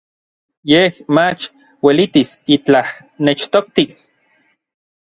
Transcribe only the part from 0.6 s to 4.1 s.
Yej mach uelitis itlaj nechtoktis.